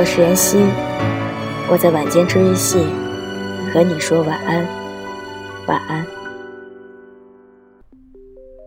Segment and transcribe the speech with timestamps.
[0.00, 0.56] 我是妍希，
[1.70, 2.78] 我在晚间治愈系
[3.70, 4.66] 和你说晚安，
[5.68, 6.06] 晚安。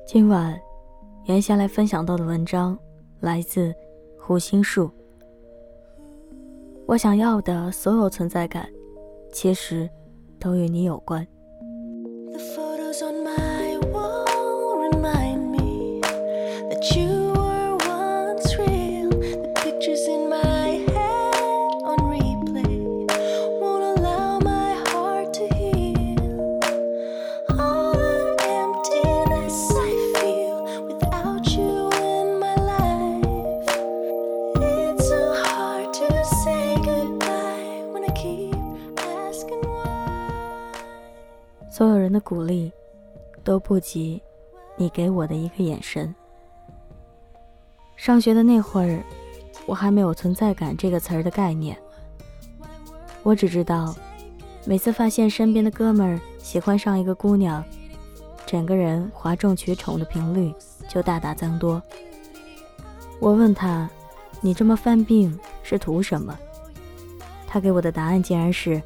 [0.06, 0.56] 今晚
[1.26, 2.78] 妍希来分享到的文章
[3.20, 3.74] 来自
[4.16, 4.92] 胡心树。
[6.86, 8.70] 我想要的所有存在感，
[9.32, 9.90] 其实
[10.40, 11.28] 都与你有关。
[42.14, 42.72] 的鼓励，
[43.44, 44.22] 都不及
[44.78, 46.14] 你给我的一个眼神。
[47.96, 49.04] 上学的那会儿，
[49.66, 51.78] 我还没有“存在感”这个词儿的概念，
[53.24, 53.96] 我只知道，
[54.66, 57.64] 每次发现身边的哥们儿喜欢上一个姑娘，
[58.46, 60.54] 整个人哗众取宠的频率
[60.88, 61.82] 就大大增多。
[63.20, 63.90] 我问他
[64.42, 66.38] ：“你这么犯病是图什么？”
[67.48, 68.82] 他给我的答案竟然是：“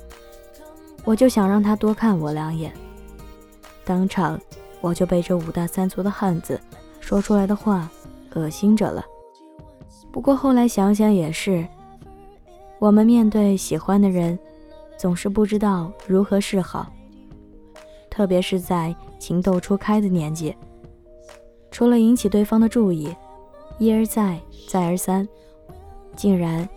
[1.04, 2.72] 我就想让他多看我两眼。”
[3.88, 4.40] 当场
[4.82, 6.60] 我就被这五大三粗的汉子
[7.00, 7.90] 说出来的话
[8.36, 9.04] 恶心着了。
[10.12, 11.66] 不过后来想想也是，
[12.80, 14.38] 我们面对喜欢的人，
[14.98, 16.92] 总是不知道如何是好，
[18.10, 20.56] 特别是在情窦初开的年纪，
[21.72, 23.16] 除了引起对方的注意，
[23.80, 25.28] 一而再，再而三，
[26.16, 26.68] 竟然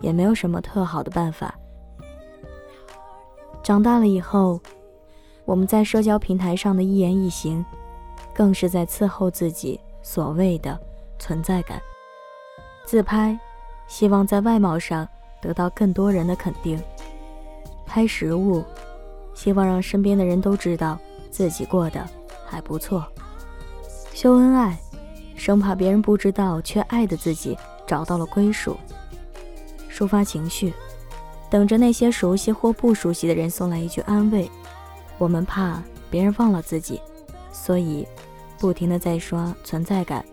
[0.00, 1.54] 也没有什么特好的办法。
[3.62, 4.60] 长大了以后，
[5.44, 7.64] 我们在社交平台上的一言一行，
[8.34, 10.78] 更是在伺候自己所谓的
[11.18, 11.80] 存在感。
[12.86, 13.38] 自拍，
[13.86, 15.06] 希望在外貌上
[15.40, 16.78] 得到更多人的肯定；
[17.84, 18.64] 拍食物，
[19.34, 20.98] 希望让身边的人都知道
[21.30, 22.02] 自己过得
[22.46, 23.02] 还不错；
[24.14, 24.78] 秀恩爱，
[25.36, 27.56] 生怕别人不知道却爱的自己
[27.86, 28.74] 找到了归属；
[29.90, 30.72] 抒发情绪。
[31.50, 34.50] 等着那些熟悉或不熟悉的人送来一句安慰，
[35.18, 37.00] 我们怕别人忘了自己，
[37.52, 38.06] 所以
[38.58, 40.24] 不停的在刷存在感。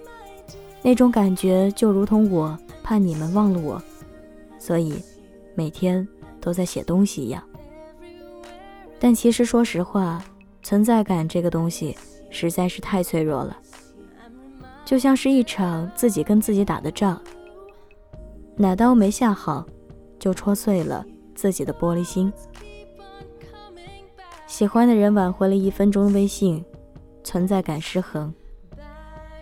[0.81, 3.81] 那种感觉就如同我怕你们忘了我，
[4.57, 5.01] 所以
[5.53, 6.07] 每天
[6.39, 7.43] 都在写东西一样。
[8.99, 10.23] 但其实说实话，
[10.63, 11.95] 存在感这个东西
[12.29, 13.57] 实在是太脆弱了，
[14.85, 17.21] 就像是一场自己跟自己打的仗，
[18.55, 19.65] 哪刀没下好，
[20.19, 21.05] 就戳碎了
[21.35, 22.31] 自己的玻璃心。
[24.51, 26.61] 喜欢的人挽回了一分钟微信，
[27.23, 28.29] 存在感失衡；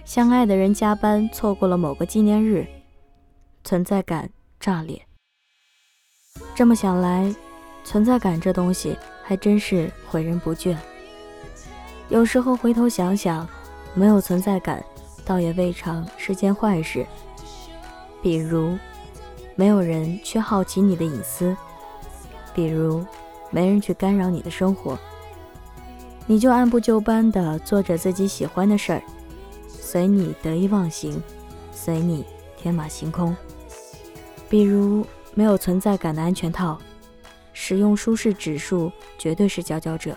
[0.05, 2.63] 相爱的人加班错过了某个纪念日，
[3.63, 5.01] 存在感炸裂。
[6.53, 7.35] 这么想来，
[7.83, 10.77] 存在感这东西还真是毁人不倦。
[12.09, 13.49] 有时候回头想想，
[13.95, 14.81] 没有存在感，
[15.25, 17.03] 倒也未尝是件坏事。
[18.21, 18.77] 比如，
[19.55, 21.57] 没有人去好奇你的隐私，
[22.53, 23.03] 比如，
[23.51, 24.97] 没人去干扰你的生活，
[26.27, 29.01] 你就按部就班地做着自己喜欢的事儿，
[29.67, 31.21] 随你得意忘形，
[31.71, 32.25] 随你
[32.57, 33.35] 天马行空。
[34.47, 36.79] 比如，没有存在感的安全套，
[37.53, 40.15] 使用舒适指数绝对是佼佼者。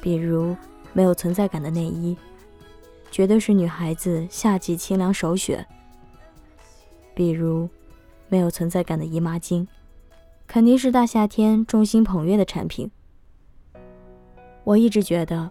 [0.00, 0.56] 比如，
[0.92, 2.16] 没有存在感的内衣，
[3.10, 5.66] 绝对是女孩子夏季清凉首选。
[7.14, 7.68] 比如，
[8.28, 9.66] 没有存在感的姨妈巾，
[10.46, 12.90] 肯定是大夏天众星捧月的产品。
[14.62, 15.50] 我一直觉得，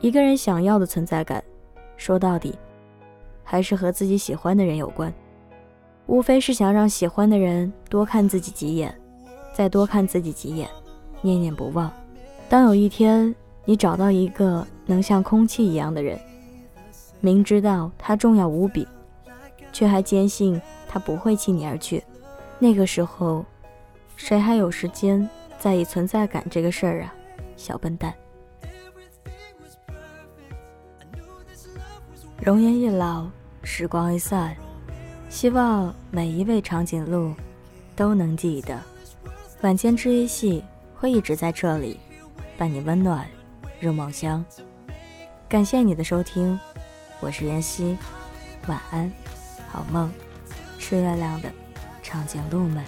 [0.00, 1.42] 一个人想要的存在感，
[1.96, 2.54] 说到底，
[3.42, 5.12] 还是和自己喜欢的人有关。
[6.06, 8.94] 无非是想让喜欢的人多看自己几眼，
[9.52, 10.68] 再多看自己几眼，
[11.20, 11.90] 念念不忘。
[12.48, 13.34] 当有一天
[13.64, 16.18] 你找到一个能像空气一样的人，
[17.20, 18.88] 明知道他重要无比，
[19.72, 22.02] 却还坚信他不会弃你而去，
[22.58, 23.44] 那个时候，
[24.18, 25.26] 谁还有时间
[25.58, 27.14] 在意存在感这个事儿啊，
[27.56, 28.12] 小笨蛋！
[32.42, 33.26] 容颜一老，
[33.62, 34.54] 时光一散，
[35.30, 37.32] 希望每一位长颈鹿
[37.94, 38.78] 都能记得，
[39.62, 40.62] 晚间治愈系
[40.96, 41.98] 会一直在这里，
[42.58, 43.26] 伴你温暖
[43.80, 44.44] 入梦乡。
[45.48, 46.58] 感谢你的收听，
[47.20, 47.96] 我是妍希，
[48.66, 49.10] 晚安，
[49.70, 50.12] 好梦，
[50.76, 51.50] 吃月亮的
[52.02, 52.84] 长颈鹿们。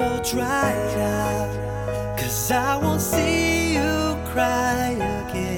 [0.00, 2.18] All dried out.
[2.18, 4.90] Cause I won't see you cry
[5.28, 5.51] again.